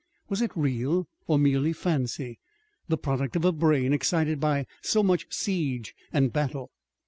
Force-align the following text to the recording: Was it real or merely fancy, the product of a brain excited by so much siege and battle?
Was 0.29 0.41
it 0.41 0.49
real 0.55 1.07
or 1.27 1.37
merely 1.37 1.73
fancy, 1.73 2.39
the 2.87 2.97
product 2.97 3.35
of 3.35 3.45
a 3.45 3.51
brain 3.51 3.93
excited 3.93 4.39
by 4.39 4.65
so 4.81 5.03
much 5.03 5.31
siege 5.31 5.93
and 6.11 6.33
battle? 6.33 6.71